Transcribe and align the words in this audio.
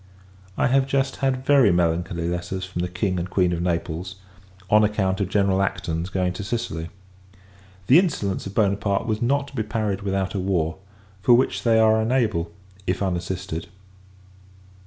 I 0.57 0.65
have 0.65 0.87
just 0.87 1.17
had 1.17 1.45
very 1.45 1.71
melancholy 1.71 2.27
letters 2.27 2.65
from 2.65 2.81
the 2.81 2.87
King 2.87 3.19
and 3.19 3.29
Queen 3.29 3.53
of 3.53 3.61
Naples, 3.61 4.15
on 4.67 4.83
account 4.83 5.21
of 5.21 5.29
General 5.29 5.61
Acton's 5.61 6.09
going 6.09 6.33
to 6.33 6.43
Sicily. 6.43 6.89
The 7.85 7.99
insolence 7.99 8.47
of 8.47 8.55
Buonaparte 8.55 9.05
was 9.05 9.21
not 9.21 9.49
to 9.49 9.55
be 9.55 9.61
parried 9.61 10.01
without 10.01 10.33
a 10.33 10.39
war; 10.39 10.77
for 11.21 11.35
which 11.35 11.61
they 11.61 11.77
are 11.79 12.01
unable, 12.01 12.51
if 12.87 13.03
unassisted. 13.03 13.67